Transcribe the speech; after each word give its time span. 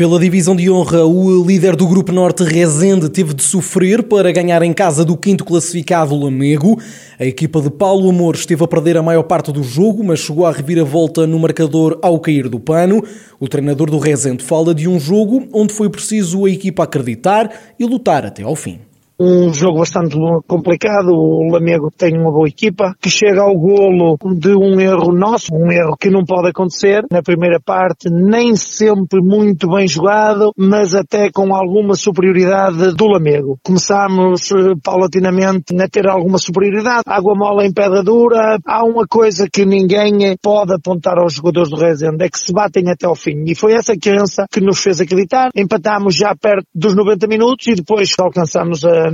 Pela 0.00 0.18
divisão 0.18 0.56
de 0.56 0.70
honra, 0.70 1.04
o 1.04 1.44
líder 1.44 1.76
do 1.76 1.86
Grupo 1.86 2.10
Norte, 2.10 2.42
Rezende, 2.42 3.10
teve 3.10 3.34
de 3.34 3.42
sofrer 3.42 4.02
para 4.02 4.32
ganhar 4.32 4.62
em 4.62 4.72
casa 4.72 5.04
do 5.04 5.14
quinto 5.14 5.44
classificado, 5.44 6.16
Lamego. 6.16 6.80
A 7.18 7.26
equipa 7.26 7.60
de 7.60 7.68
Paulo 7.68 8.08
Amor 8.08 8.34
esteve 8.34 8.64
a 8.64 8.66
perder 8.66 8.96
a 8.96 9.02
maior 9.02 9.24
parte 9.24 9.52
do 9.52 9.62
jogo, 9.62 10.02
mas 10.02 10.20
chegou 10.20 10.46
a 10.46 10.52
reviravolta 10.52 11.26
no 11.26 11.38
marcador 11.38 11.98
ao 12.00 12.18
cair 12.18 12.48
do 12.48 12.58
pano. 12.58 13.04
O 13.38 13.46
treinador 13.46 13.90
do 13.90 13.98
Rezende 13.98 14.42
fala 14.42 14.74
de 14.74 14.88
um 14.88 14.98
jogo 14.98 15.46
onde 15.52 15.74
foi 15.74 15.90
preciso 15.90 16.46
a 16.46 16.50
equipa 16.50 16.84
acreditar 16.84 17.50
e 17.78 17.84
lutar 17.84 18.24
até 18.24 18.42
ao 18.42 18.56
fim 18.56 18.80
um 19.20 19.52
jogo 19.52 19.80
bastante 19.80 20.16
complicado. 20.48 21.10
O 21.10 21.52
Lamego 21.52 21.90
tem 21.90 22.16
uma 22.18 22.32
boa 22.32 22.48
equipa 22.48 22.94
que 22.98 23.10
chega 23.10 23.42
ao 23.42 23.54
golo 23.54 24.16
de 24.38 24.54
um 24.54 24.80
erro 24.80 25.12
nosso, 25.12 25.54
um 25.54 25.70
erro 25.70 25.94
que 26.00 26.08
não 26.08 26.24
pode 26.24 26.48
acontecer. 26.48 27.04
Na 27.10 27.22
primeira 27.22 27.60
parte, 27.60 28.08
nem 28.10 28.56
sempre 28.56 29.20
muito 29.22 29.68
bem 29.68 29.86
jogado, 29.86 30.52
mas 30.56 30.94
até 30.94 31.30
com 31.30 31.54
alguma 31.54 31.94
superioridade 31.94 32.94
do 32.94 33.06
Lamego. 33.06 33.58
Começámos 33.62 34.50
eh, 34.52 34.74
paulatinamente 34.82 35.78
a 35.78 35.88
ter 35.88 36.08
alguma 36.08 36.38
superioridade. 36.38 37.02
Água 37.06 37.34
mola 37.36 37.66
em 37.66 37.72
pedra 37.72 38.02
dura. 38.02 38.58
Há 38.66 38.84
uma 38.84 39.06
coisa 39.06 39.46
que 39.52 39.66
ninguém 39.66 40.34
pode 40.42 40.72
apontar 40.72 41.18
aos 41.18 41.34
jogadores 41.34 41.68
do 41.68 41.76
Rezende, 41.76 42.24
é 42.24 42.28
que 42.30 42.38
se 42.38 42.52
batem 42.52 42.88
até 42.88 43.06
ao 43.06 43.14
fim. 43.14 43.44
E 43.46 43.54
foi 43.54 43.74
essa 43.74 43.94
crença 43.96 44.46
que 44.50 44.60
nos 44.60 44.80
fez 44.80 45.00
acreditar. 45.00 45.50
Empatámos 45.54 46.14
já 46.14 46.34
perto 46.34 46.64
dos 46.74 46.94
90 46.94 47.26
minutos 47.26 47.66
e 47.66 47.74
depois 47.74 48.14
alcançámos 48.18 48.84
a 48.84 49.09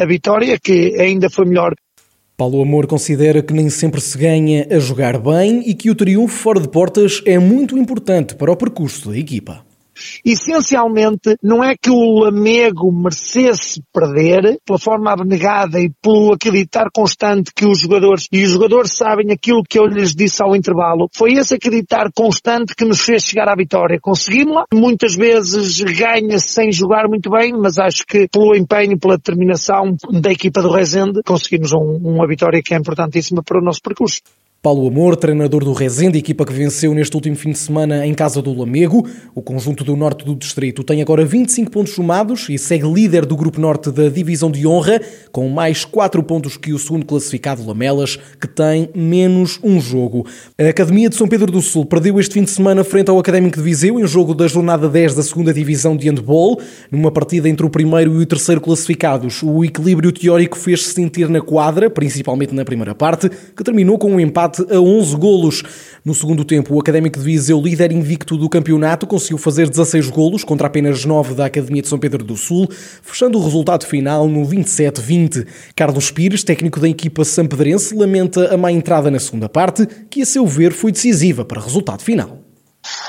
a 0.00 0.06
vitória, 0.06 0.58
que 0.58 1.00
ainda 1.00 1.28
foi 1.30 1.44
melhor. 1.44 1.74
Paulo 2.36 2.62
Amor 2.62 2.86
considera 2.86 3.42
que 3.42 3.52
nem 3.52 3.68
sempre 3.70 4.00
se 4.00 4.16
ganha 4.18 4.66
a 4.70 4.78
jogar 4.78 5.18
bem 5.18 5.62
e 5.66 5.74
que 5.74 5.90
o 5.90 5.94
triunfo 5.94 6.34
fora 6.34 6.60
de 6.60 6.68
portas 6.68 7.22
é 7.26 7.38
muito 7.38 7.76
importante 7.76 8.34
para 8.34 8.50
o 8.50 8.56
percurso 8.56 9.10
da 9.10 9.18
equipa. 9.18 9.64
Essencialmente, 10.24 11.36
não 11.42 11.62
é 11.62 11.76
que 11.76 11.90
o 11.90 12.20
Lamego 12.20 12.92
merecesse 12.92 13.82
perder 13.92 14.58
pela 14.64 14.78
forma 14.78 15.12
abnegada 15.12 15.80
e 15.80 15.90
pelo 16.02 16.32
acreditar 16.32 16.88
constante 16.92 17.52
que 17.54 17.66
os 17.66 17.80
jogadores, 17.80 18.26
e 18.32 18.44
os 18.44 18.52
jogadores 18.52 18.92
sabem 18.92 19.32
aquilo 19.32 19.62
que 19.62 19.78
eu 19.78 19.86
lhes 19.86 20.14
disse 20.14 20.42
ao 20.42 20.56
intervalo, 20.56 21.08
foi 21.14 21.32
esse 21.32 21.54
acreditar 21.54 22.10
constante 22.14 22.74
que 22.74 22.84
nos 22.84 23.00
fez 23.00 23.22
chegar 23.22 23.48
à 23.48 23.54
vitória. 23.54 23.98
Conseguimos-la, 24.00 24.64
muitas 24.72 25.14
vezes 25.14 25.80
ganha-se 25.80 26.48
sem 26.48 26.72
jogar 26.72 27.08
muito 27.08 27.30
bem, 27.30 27.52
mas 27.52 27.78
acho 27.78 28.04
que 28.06 28.28
pelo 28.28 28.56
empenho, 28.56 28.98
pela 28.98 29.16
determinação 29.16 29.96
da 30.10 30.30
equipa 30.30 30.62
do 30.62 30.70
Rezende, 30.70 31.22
conseguimos 31.24 31.72
um, 31.72 31.98
uma 32.02 32.26
vitória 32.26 32.62
que 32.62 32.74
é 32.74 32.78
importantíssima 32.78 33.42
para 33.42 33.58
o 33.58 33.64
nosso 33.64 33.80
percurso. 33.82 34.20
Paulo 34.62 34.86
Amor, 34.86 35.16
treinador 35.16 35.64
do 35.64 35.72
Rezende, 35.72 36.18
equipa 36.18 36.44
que 36.44 36.52
venceu 36.52 36.94
neste 36.94 37.16
último 37.16 37.34
fim 37.34 37.50
de 37.50 37.58
semana 37.58 38.06
em 38.06 38.14
casa 38.14 38.40
do 38.40 38.56
Lamego. 38.56 39.04
O 39.34 39.42
conjunto 39.42 39.82
do 39.82 39.96
norte 39.96 40.24
do 40.24 40.36
distrito 40.36 40.84
tem 40.84 41.02
agora 41.02 41.24
25 41.24 41.68
pontos 41.68 41.94
somados 41.94 42.48
e 42.48 42.56
segue 42.56 42.86
líder 42.86 43.26
do 43.26 43.36
grupo 43.36 43.60
norte 43.60 43.90
da 43.90 44.08
divisão 44.08 44.52
de 44.52 44.64
honra, 44.64 45.00
com 45.32 45.48
mais 45.48 45.84
4 45.84 46.22
pontos 46.22 46.56
que 46.56 46.72
o 46.72 46.78
segundo 46.78 47.04
classificado 47.04 47.66
Lamelas, 47.66 48.16
que 48.40 48.46
tem 48.46 48.88
menos 48.94 49.58
um 49.64 49.80
jogo. 49.80 50.24
A 50.56 50.68
Academia 50.68 51.08
de 51.08 51.16
São 51.16 51.26
Pedro 51.26 51.50
do 51.50 51.60
Sul 51.60 51.84
perdeu 51.84 52.20
este 52.20 52.34
fim 52.34 52.44
de 52.44 52.50
semana 52.52 52.84
frente 52.84 53.10
ao 53.10 53.18
Académico 53.18 53.56
de 53.56 53.64
Viseu 53.64 53.98
em 53.98 54.06
jogo 54.06 54.32
da 54.32 54.46
jornada 54.46 54.88
10 54.88 55.16
da 55.16 55.24
segunda 55.24 55.52
divisão 55.52 55.96
de 55.96 56.08
handball, 56.08 56.60
numa 56.88 57.10
partida 57.10 57.48
entre 57.48 57.66
o 57.66 57.68
primeiro 57.68 58.14
e 58.14 58.22
o 58.22 58.26
terceiro 58.26 58.60
classificados. 58.60 59.42
O 59.42 59.64
equilíbrio 59.64 60.12
teórico 60.12 60.56
fez-se 60.56 60.94
sentir 60.94 61.28
na 61.28 61.40
quadra, 61.40 61.90
principalmente 61.90 62.54
na 62.54 62.64
primeira 62.64 62.94
parte, 62.94 63.28
que 63.28 63.64
terminou 63.64 63.98
com 63.98 64.12
um 64.12 64.20
empate 64.20 64.51
empate 64.52 64.66
a 64.70 64.80
11 64.80 65.16
golos. 65.16 65.62
No 66.04 66.14
segundo 66.14 66.44
tempo, 66.44 66.74
o 66.74 66.80
Académico 66.80 67.18
de 67.18 67.24
Viseu, 67.24 67.60
líder 67.60 67.92
invicto 67.92 68.36
do 68.36 68.48
campeonato, 68.48 69.06
conseguiu 69.06 69.38
fazer 69.38 69.68
16 69.68 70.10
golos 70.10 70.44
contra 70.44 70.66
apenas 70.66 71.04
9 71.04 71.34
da 71.34 71.46
Academia 71.46 71.80
de 71.80 71.88
São 71.88 71.98
Pedro 71.98 72.24
do 72.24 72.36
Sul, 72.36 72.68
fechando 73.02 73.38
o 73.38 73.44
resultado 73.44 73.86
final 73.86 74.28
no 74.28 74.44
27-20. 74.44 75.46
Carlos 75.74 76.10
Pires, 76.10 76.44
técnico 76.44 76.80
da 76.80 76.88
equipa 76.88 77.24
sampedrense, 77.24 77.94
lamenta 77.94 78.52
a 78.52 78.56
má 78.56 78.70
entrada 78.70 79.10
na 79.10 79.18
segunda 79.18 79.48
parte, 79.48 79.86
que 80.10 80.22
a 80.22 80.26
seu 80.26 80.46
ver 80.46 80.72
foi 80.72 80.92
decisiva 80.92 81.44
para 81.44 81.60
o 81.60 81.62
resultado 81.62 82.02
final 82.02 82.42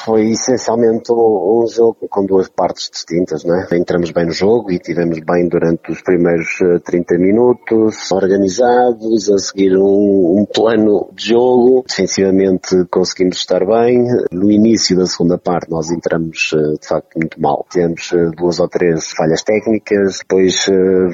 foi 0.03 0.31
essencialmente 0.31 1.12
um 1.12 1.66
jogo 1.68 2.08
com 2.09 2.25
duas 2.25 2.50
partes 2.50 2.90
distintas, 2.91 3.44
não 3.46 3.56
é? 3.56 3.68
Entramos 3.72 4.12
bem 4.12 4.25
no 4.25 4.34
jogo 4.34 4.72
e 4.72 4.78
tivemos 4.78 5.19
bem 5.19 5.47
durante 5.47 5.91
os 5.91 6.02
primeiros 6.02 6.58
30 6.84 7.16
eh, 7.16 7.18
minutos, 7.18 8.12
organizados, 8.12 9.30
a 9.30 9.38
seguir 9.38 9.78
um, 9.78 10.40
um 10.40 10.46
plano 10.46 11.09
de 11.13 11.30
jogo. 11.30 11.86
Defensivamente 11.88 12.86
conseguimos 12.92 13.38
estar 13.38 13.66
bem. 13.66 14.06
No 14.31 14.52
início 14.52 14.97
da 14.97 15.06
segunda 15.06 15.38
parte 15.38 15.72
nós 15.72 15.90
entramos 15.90 16.52
eh, 16.53 16.80
de 16.81 16.88
facto 16.88 17.16
muito 17.16 17.40
mal. 17.40 17.66
Tivemos 17.72 18.12
eh, 18.13 18.30
duas 18.36 18.59
ou 18.59 18.68
três 18.68 19.09
falhas 19.12 19.42
técnicas, 19.42 20.19
depois 20.19 20.66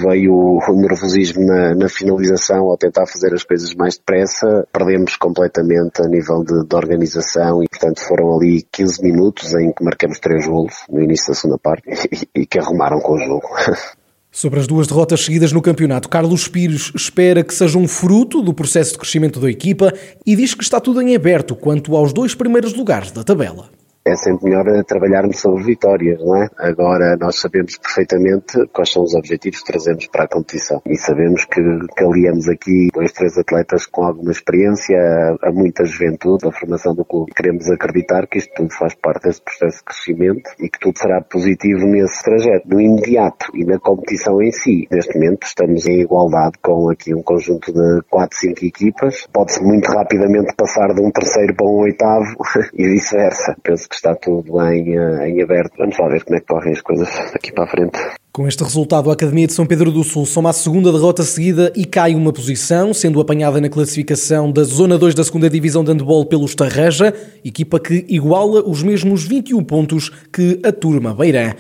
veio 0.03 0.33
o 0.33 0.75
nervosismo 0.75 1.45
na, 1.45 1.75
na 1.75 1.89
finalização 1.89 2.69
ao 2.69 2.77
tentar 2.77 3.05
fazer 3.05 3.33
as 3.33 3.43
coisas 3.43 3.73
mais 3.75 3.97
depressa. 3.97 4.67
Perdemos 4.71 5.15
completamente 5.15 6.01
a 6.01 6.07
nível 6.07 6.43
de, 6.43 6.67
de 6.67 6.75
organização 6.75 7.63
e 7.63 7.67
portanto 7.69 8.01
foram 8.01 8.35
ali 8.35 8.63
15 8.79 9.03
minutos 9.03 9.53
em 9.53 9.73
que 9.73 9.83
marcamos 9.83 10.19
três 10.19 10.47
golos 10.47 10.73
no 10.89 11.03
início 11.03 11.27
da 11.27 11.33
segunda 11.33 11.57
parte 11.57 11.83
e, 12.33 12.45
que 12.45 12.57
arrumaram 12.57 13.01
com 13.01 13.13
o 13.13 13.19
jogo. 13.19 13.47
Sobre 14.31 14.59
as 14.59 14.67
duas 14.67 14.87
derrotas 14.87 15.25
seguidas 15.25 15.51
no 15.51 15.61
campeonato, 15.61 16.07
Carlos 16.07 16.47
Pires 16.47 16.91
espera 16.95 17.43
que 17.43 17.53
seja 17.53 17.77
um 17.77 17.87
fruto 17.87 18.41
do 18.41 18.53
processo 18.53 18.93
de 18.93 18.99
crescimento 18.99 19.39
da 19.39 19.49
equipa 19.49 19.91
e 20.25 20.35
diz 20.35 20.53
que 20.53 20.63
está 20.63 20.79
tudo 20.79 21.01
em 21.01 21.15
aberto 21.15 21.55
quanto 21.55 21.95
aos 21.95 22.13
dois 22.13 22.35
primeiros 22.35 22.73
lugares 22.73 23.11
da 23.11 23.23
tabela 23.23 23.69
é 24.05 24.15
sempre 24.15 24.45
melhor 24.45 24.83
trabalharmos 24.85 25.39
sobre 25.39 25.63
vitórias, 25.63 26.19
não 26.19 26.35
é? 26.41 26.47
Agora 26.57 27.15
nós 27.17 27.39
sabemos 27.39 27.77
perfeitamente 27.77 28.67
quais 28.73 28.91
são 28.91 29.03
os 29.03 29.13
objetivos 29.13 29.59
que 29.59 29.71
trazemos 29.71 30.07
para 30.07 30.23
a 30.23 30.27
competição 30.27 30.81
e 30.85 30.95
sabemos 30.97 31.45
que, 31.45 31.61
que 31.95 32.03
aliamos 32.03 32.47
aqui 32.47 32.87
dois, 32.93 33.11
três 33.11 33.37
atletas 33.37 33.85
com 33.85 34.03
alguma 34.03 34.31
experiência, 34.31 34.97
a, 35.41 35.51
muita 35.51 35.85
juventude, 35.85 36.47
a 36.47 36.51
formação 36.51 36.95
do 36.95 37.05
clube. 37.05 37.33
Queremos 37.33 37.69
acreditar 37.69 38.27
que 38.27 38.37
isto 38.37 38.53
tudo 38.55 38.73
faz 38.73 38.95
parte 38.95 39.23
desse 39.23 39.41
processo 39.41 39.77
de 39.79 39.83
crescimento 39.83 40.49
e 40.59 40.69
que 40.69 40.79
tudo 40.79 40.97
será 40.97 41.21
positivo 41.21 41.85
nesse 41.85 42.23
trajeto. 42.23 42.67
No 42.67 42.79
imediato 42.79 43.51
e 43.53 43.65
na 43.65 43.79
competição 43.79 44.41
em 44.41 44.51
si, 44.51 44.87
neste 44.91 45.13
momento 45.17 45.45
estamos 45.45 45.85
em 45.85 46.01
igualdade 46.01 46.57
com 46.61 46.89
aqui 46.89 47.13
um 47.13 47.21
conjunto 47.21 47.71
de 47.71 48.01
quatro, 48.09 48.37
cinco 48.37 48.65
equipas. 48.65 49.27
Pode-se 49.31 49.61
muito 49.63 49.87
rapidamente 49.91 50.55
passar 50.55 50.93
de 50.93 51.01
um 51.01 51.11
terceiro 51.11 51.53
para 51.55 51.67
um 51.67 51.79
oitavo 51.81 52.35
e 52.73 52.87
vice-versa. 52.87 53.55
Que 53.89 53.95
está 53.95 54.15
tudo 54.15 54.61
em, 54.71 54.95
eh, 54.95 55.29
em 55.29 55.41
aberto. 55.41 55.73
Vamos 55.77 55.97
lá 55.97 56.07
ver 56.07 56.23
como 56.23 56.37
é 56.37 56.39
que 56.39 56.45
correm 56.45 56.73
as 56.73 56.81
coisas 56.81 57.09
daqui 57.33 57.51
para 57.51 57.63
a 57.63 57.67
frente. 57.67 57.97
Com 58.31 58.47
este 58.47 58.63
resultado, 58.63 59.09
a 59.09 59.13
Academia 59.13 59.47
de 59.47 59.53
São 59.53 59.65
Pedro 59.65 59.91
do 59.91 60.03
Sul 60.03 60.25
soma 60.25 60.51
a 60.51 60.53
segunda 60.53 60.91
derrota 60.91 61.23
seguida 61.23 61.73
e 61.75 61.83
cai 61.83 62.13
uma 62.13 62.31
posição, 62.31 62.93
sendo 62.93 63.19
apanhada 63.19 63.59
na 63.59 63.67
classificação 63.67 64.51
da 64.51 64.63
Zona 64.63 64.97
2 64.97 65.15
da 65.15 65.23
segunda 65.23 65.49
Divisão 65.49 65.83
de 65.83 65.91
Handball 65.91 66.25
pelos 66.27 66.53
Tarraja, 66.53 67.13
equipa 67.43 67.79
que 67.79 68.05
iguala 68.07 68.61
os 68.61 68.83
mesmos 68.83 69.23
21 69.23 69.63
pontos 69.63 70.09
que 70.31 70.59
a 70.63 70.71
Turma 70.71 71.13
Beirã. 71.13 71.55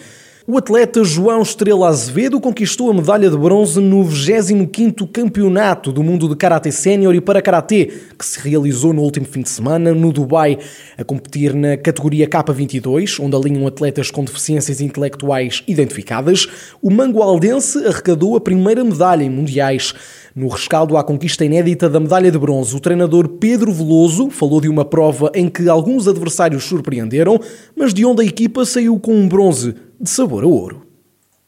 O 0.51 0.57
atleta 0.57 1.03
João 1.03 1.43
Estrela 1.43 1.89
Azevedo 1.89 2.41
conquistou 2.41 2.89
a 2.89 2.93
medalha 2.95 3.29
de 3.29 3.37
bronze 3.37 3.79
no 3.79 4.03
25º 4.03 5.07
Campeonato 5.07 5.91
do 5.91 6.01
Mundo 6.01 6.27
de 6.27 6.35
Karatê 6.35 6.71
Sénior 6.71 7.13
e 7.13 7.21
para 7.21 7.39
Karatê, 7.39 7.85
que 8.17 8.25
se 8.25 8.39
realizou 8.39 8.91
no 8.91 9.03
último 9.03 9.27
fim 9.27 9.43
de 9.43 9.49
semana 9.49 9.93
no 9.93 10.11
Dubai, 10.11 10.57
a 10.97 11.03
competir 11.03 11.53
na 11.53 11.77
categoria 11.77 12.27
K22, 12.27 13.23
onde 13.23 13.35
alinham 13.35 13.67
atletas 13.67 14.09
com 14.09 14.23
deficiências 14.23 14.81
intelectuais 14.81 15.61
identificadas. 15.67 16.47
O 16.81 16.89
mangualdense 16.89 17.85
arrecadou 17.85 18.35
a 18.35 18.41
primeira 18.41 18.83
medalha 18.83 19.23
em 19.23 19.29
mundiais. 19.29 19.93
No 20.35 20.47
rescaldo 20.47 20.97
à 20.97 21.03
conquista 21.03 21.45
inédita 21.45 21.87
da 21.87 21.99
medalha 21.99 22.31
de 22.31 22.39
bronze, 22.39 22.75
o 22.75 22.79
treinador 22.79 23.27
Pedro 23.27 23.71
Veloso 23.71 24.31
falou 24.31 24.59
de 24.59 24.67
uma 24.67 24.83
prova 24.83 25.31
em 25.35 25.47
que 25.47 25.69
alguns 25.69 26.07
adversários 26.07 26.63
surpreenderam, 26.63 27.39
mas 27.75 27.93
de 27.93 28.03
onde 28.03 28.23
a 28.23 28.25
equipa 28.25 28.65
saiu 28.65 28.99
com 28.99 29.13
um 29.13 29.29
bronze 29.29 29.75
de 29.99 30.09
sabor 30.09 30.43
a 30.43 30.47
ouro. 30.47 30.88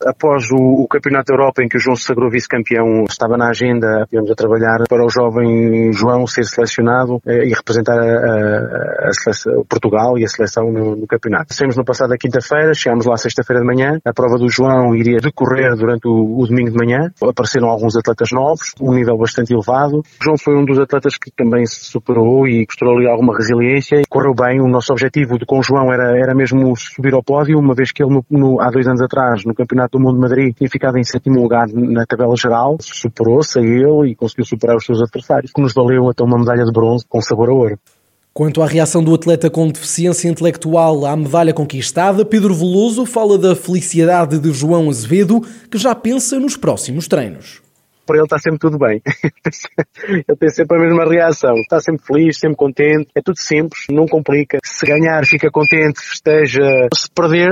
Após 0.06 0.50
o, 0.52 0.84
o 0.84 0.88
Campeonato 0.88 1.28
da 1.28 1.36
Europa, 1.36 1.64
em 1.64 1.68
que 1.68 1.78
o 1.78 1.80
João 1.80 1.96
se 1.96 2.06
sagrou 2.06 2.30
vice-campeão, 2.30 3.04
estava 3.10 3.38
na 3.38 3.50
agenda, 3.50 4.06
tivemos 4.10 4.32
a 4.32 4.36
trabalhar 4.36 4.84
para 4.90 5.06
o 5.06 5.10
jovem 5.10 5.94
João 5.94 6.26
ser 6.26 6.44
selecionado 6.44 7.22
eh, 7.26 7.46
e 7.46 7.54
representar 7.54 7.98
a, 7.98 8.04
a, 8.04 9.10
a 9.10 9.14
seleção, 9.14 9.64
Portugal 9.70 10.18
e 10.18 10.24
a 10.24 10.28
seleção 10.28 10.72
no, 10.72 10.96
no 10.96 11.08
campeonato. 11.08 11.54
Saímos 11.54 11.78
no 11.78 11.86
passado 11.86 12.14
quinta-feira, 12.18 12.74
chegámos 12.74 13.06
lá 13.06 13.18
sexta-feira 13.18 13.62
de 13.62 13.68
manhã, 13.68 14.00
a 14.06 14.14
prova 14.14 14.38
do 14.38 14.50
João 14.50 14.96
iria 14.96 15.18
decorrer 15.18 15.76
durante 15.76 16.08
o, 16.08 16.40
o, 16.40 16.48
domingo 16.48 16.72
de 16.72 16.78
manhã, 16.78 17.12
apareceram 17.22 17.68
alguns 17.68 17.96
atletas 17.96 18.32
novos, 18.32 18.74
um 18.82 18.94
nível 18.94 19.18
bastante 19.18 19.54
elevado. 19.54 20.00
O 20.00 20.24
João 20.24 20.38
foi 20.38 20.56
um 20.56 20.66
dos 20.66 20.80
atletas 20.80 21.18
que 21.18 21.32
também 21.32 21.66
se 21.66 21.86
superou 21.86 22.48
e 22.48 22.66
mostrou 22.66 22.98
ali 22.98 23.08
alguma 23.08 23.36
resiliência 23.36 23.98
e 24.02 24.06
correu 24.08 24.34
bem. 24.34 24.62
O 24.62 24.68
nosso 24.68 24.92
objetivo 24.92 25.38
com 25.46 25.60
o 25.60 25.64
João 25.64 25.92
era, 25.92 26.18
era 26.18 26.36
mesmo 26.36 26.76
subir 26.76 27.14
ao 27.14 27.24
pódio, 27.24 27.58
uma 27.58 27.74
vez 27.74 27.92
que 27.92 28.04
ele 28.04 28.14
no, 28.14 28.26
no, 28.30 28.62
há 28.62 28.70
dois 28.70 28.88
anos 28.88 29.02
atrás, 29.02 29.44
no 29.46 29.56
Campeonato 29.56 29.91
do 29.92 30.00
Mundo 30.00 30.16
de 30.16 30.22
Madrid, 30.22 30.56
tinha 30.56 30.70
ficado 30.70 30.98
em 30.98 31.04
sétimo 31.04 31.42
lugar 31.42 31.68
na 31.68 32.06
tabela 32.06 32.36
geral, 32.36 32.78
superou, 32.80 33.44
saiu 33.44 34.06
e 34.06 34.16
conseguiu 34.16 34.46
superar 34.46 34.78
os 34.78 34.86
seus 34.86 35.02
adversários, 35.02 35.52
que 35.52 35.62
nos 35.62 35.74
valeu 35.74 36.10
até 36.10 36.24
uma 36.24 36.38
medalha 36.38 36.64
de 36.64 36.72
bronze 36.72 37.06
com 37.08 37.22
sabor 37.22 37.50
a 37.50 37.54
ouro. 37.54 37.80
Quanto 38.34 38.62
à 38.62 38.66
reação 38.66 39.04
do 39.04 39.14
atleta 39.14 39.50
com 39.50 39.68
deficiência 39.68 40.30
intelectual 40.30 41.06
à 41.06 41.16
medalha 41.18 41.54
conquistada, 41.54 42.24
Pedro 42.24 42.56
Veloso 42.56 43.06
fala 43.06 43.38
da 43.38 43.56
felicidade 43.58 44.40
de 44.40 44.52
João 44.54 44.90
Azevedo, 44.90 45.42
que 45.70 45.78
já 45.78 45.94
pensa 45.94 46.40
nos 46.40 46.56
próximos 46.56 47.10
treinos 47.10 47.62
para 48.12 48.18
ele 48.18 48.26
está 48.26 48.38
sempre 48.38 48.60
tudo 48.60 48.78
bem. 48.78 49.02
ele 50.28 50.38
tem 50.38 50.50
sempre 50.50 50.78
a 50.78 50.82
mesma 50.82 51.06
reação. 51.06 51.56
Está 51.56 51.80
sempre 51.80 52.06
feliz, 52.06 52.38
sempre 52.38 52.58
contente. 52.58 53.08
É 53.16 53.22
tudo 53.22 53.40
simples, 53.40 53.86
não 53.90 54.06
complica. 54.06 54.60
Se 54.64 54.86
ganhar, 54.86 55.26
fica 55.26 55.50
contente, 55.50 56.02
festeja. 56.02 56.90
Se 56.94 57.10
perder, 57.10 57.52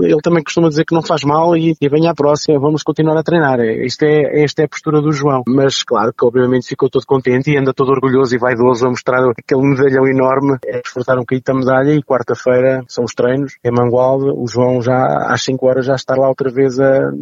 ele 0.00 0.20
também 0.20 0.42
costuma 0.42 0.68
dizer 0.68 0.84
que 0.84 0.94
não 0.94 1.02
faz 1.02 1.22
mal 1.22 1.56
e, 1.56 1.74
e 1.80 1.88
venha 1.88 2.10
à 2.10 2.14
próxima, 2.14 2.58
vamos 2.58 2.82
continuar 2.82 3.16
a 3.16 3.22
treinar. 3.22 3.60
Isto 3.60 4.04
é, 4.04 4.42
esta 4.42 4.62
é 4.62 4.64
a 4.64 4.68
postura 4.68 5.00
do 5.00 5.12
João. 5.12 5.42
Mas 5.46 5.84
claro 5.84 6.12
que 6.12 6.24
obviamente 6.24 6.66
ficou 6.66 6.90
todo 6.90 7.06
contente 7.06 7.50
e 7.50 7.56
anda 7.56 7.72
todo 7.72 7.92
orgulhoso 7.92 8.34
e 8.34 8.38
vaidoso 8.38 8.86
a 8.86 8.90
mostrar 8.90 9.22
aquele 9.30 9.62
medalhão 9.62 10.06
enorme. 10.08 10.58
É 10.66 10.80
desfrutar 10.80 11.16
um 11.16 11.20
bocadinho 11.20 11.44
da 11.44 11.54
medalha 11.54 11.94
e 11.94 12.02
quarta-feira 12.02 12.82
são 12.88 13.04
os 13.04 13.14
treinos. 13.14 13.56
É 13.62 13.70
Mangualde, 13.70 14.32
o 14.34 14.46
João 14.48 14.82
já 14.82 15.28
às 15.28 15.44
5 15.44 15.64
horas 15.64 15.86
já 15.86 15.94
está 15.94 16.16
lá 16.16 16.28
outra 16.28 16.50
vez 16.50 16.80
a, 16.80 17.12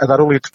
a 0.00 0.06
dar 0.06 0.20
o 0.22 0.32
litro. 0.32 0.50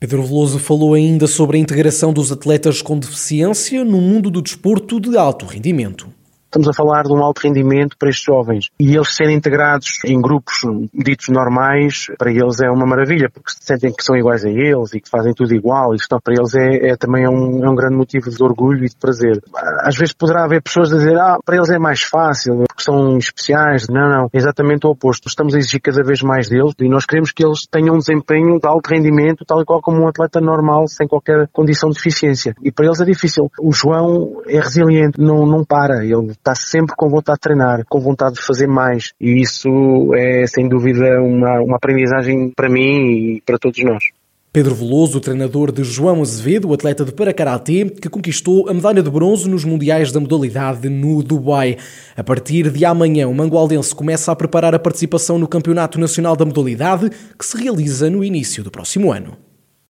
Pedro 0.00 0.22
Veloso 0.22 0.58
falou 0.58 0.94
ainda 0.94 1.26
sobre 1.26 1.58
a 1.58 1.60
integração 1.60 2.10
dos 2.10 2.32
atletas 2.32 2.80
com 2.80 2.98
deficiência 2.98 3.84
no 3.84 4.00
mundo 4.00 4.30
do 4.30 4.40
desporto 4.40 4.98
de 4.98 5.14
alto 5.14 5.44
rendimento. 5.44 6.08
Estamos 6.46 6.68
a 6.68 6.72
falar 6.72 7.02
de 7.02 7.12
um 7.12 7.22
alto 7.22 7.40
rendimento 7.40 7.96
para 7.98 8.08
estes 8.08 8.24
jovens. 8.24 8.70
E 8.80 8.96
eles 8.96 9.14
serem 9.14 9.36
integrados 9.36 9.98
em 10.06 10.20
grupos 10.20 10.54
ditos 10.92 11.28
normais, 11.28 12.06
para 12.18 12.32
eles 12.32 12.60
é 12.60 12.70
uma 12.70 12.86
maravilha, 12.86 13.30
porque 13.30 13.52
se 13.52 13.58
sentem 13.60 13.92
que 13.92 14.02
são 14.02 14.16
iguais 14.16 14.42
a 14.44 14.48
eles 14.48 14.94
e 14.94 15.00
que 15.00 15.08
fazem 15.08 15.34
tudo 15.34 15.54
igual. 15.54 15.94
Isto 15.94 16.18
para 16.20 16.34
eles 16.34 16.54
é, 16.54 16.88
é 16.88 16.96
também 16.96 17.28
um, 17.28 17.62
é 17.62 17.70
um, 17.70 17.74
grande 17.74 17.94
motivo 17.94 18.30
de 18.30 18.42
orgulho 18.42 18.86
e 18.86 18.88
de 18.88 18.96
prazer. 18.96 19.38
Às 19.84 19.96
vezes 19.96 20.14
poderá 20.14 20.44
haver 20.44 20.62
pessoas 20.62 20.92
a 20.92 20.96
dizer, 20.96 21.16
ah, 21.18 21.36
para 21.44 21.56
eles 21.56 21.68
é 21.68 21.78
mais 21.78 22.00
fácil, 22.00 22.64
porque 22.80 22.82
são 22.82 23.18
especiais. 23.18 23.86
Não, 23.88 24.08
não. 24.08 24.30
É 24.32 24.36
exatamente 24.36 24.86
o 24.86 24.90
oposto. 24.90 25.28
Estamos 25.28 25.54
a 25.54 25.58
exigir 25.58 25.80
cada 25.80 26.02
vez 26.02 26.22
mais 26.22 26.48
deles 26.48 26.72
e 26.80 26.88
nós 26.88 27.04
queremos 27.04 27.32
que 27.32 27.44
eles 27.44 27.66
tenham 27.70 27.94
um 27.94 27.98
desempenho 27.98 28.58
de 28.58 28.66
alto 28.66 28.88
rendimento, 28.88 29.44
tal 29.44 29.60
e 29.60 29.64
qual 29.64 29.80
como 29.80 30.02
um 30.02 30.08
atleta 30.08 30.40
normal, 30.40 30.88
sem 30.88 31.06
qualquer 31.06 31.48
condição 31.52 31.90
de 31.90 31.96
deficiência. 31.96 32.54
E 32.62 32.72
para 32.72 32.86
eles 32.86 33.00
é 33.00 33.04
difícil. 33.04 33.50
O 33.60 33.72
João 33.72 34.42
é 34.46 34.58
resiliente, 34.58 35.20
não, 35.20 35.46
não 35.46 35.64
para. 35.64 36.04
Ele 36.04 36.32
está 36.32 36.54
sempre 36.54 36.94
com 36.96 37.08
vontade 37.08 37.36
de 37.36 37.42
treinar, 37.42 37.84
com 37.88 38.00
vontade 38.00 38.34
de 38.34 38.42
fazer 38.42 38.66
mais. 38.66 39.12
E 39.20 39.40
isso 39.40 39.68
é, 40.14 40.46
sem 40.46 40.68
dúvida, 40.68 41.20
uma, 41.20 41.60
uma 41.60 41.76
aprendizagem 41.76 42.52
para 42.54 42.68
mim 42.68 43.36
e 43.36 43.42
para 43.44 43.58
todos 43.58 43.82
nós. 43.84 44.04
Pedro 44.52 44.74
Veloso, 44.74 45.20
treinador 45.20 45.70
de 45.70 45.84
João 45.84 46.22
Azevedo, 46.22 46.74
atleta 46.74 47.04
de 47.04 47.12
Paracaraté, 47.12 47.84
que 47.84 48.08
conquistou 48.08 48.68
a 48.68 48.74
medalha 48.74 49.00
de 49.00 49.08
bronze 49.08 49.48
nos 49.48 49.64
Mundiais 49.64 50.10
da 50.10 50.18
modalidade 50.18 50.88
no 50.88 51.22
Dubai. 51.22 51.76
A 52.16 52.24
partir 52.24 52.68
de 52.68 52.84
amanhã, 52.84 53.28
o 53.28 53.34
mangualdense 53.34 53.94
começa 53.94 54.32
a 54.32 54.34
preparar 54.34 54.74
a 54.74 54.78
participação 54.80 55.38
no 55.38 55.46
Campeonato 55.46 56.00
Nacional 56.00 56.34
da 56.34 56.44
Modalidade, 56.44 57.10
que 57.38 57.46
se 57.46 57.56
realiza 57.62 58.10
no 58.10 58.24
início 58.24 58.64
do 58.64 58.72
próximo 58.72 59.12
ano. 59.12 59.49